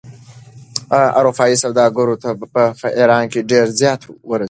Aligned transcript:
اروپايي 1.19 1.55
سوداګرو 1.63 2.15
ته 2.23 2.29
په 2.81 2.85
ایران 2.99 3.23
کې 3.31 3.39
ډېر 3.51 3.65
زیان 3.79 3.99
ورسېد. 4.29 4.39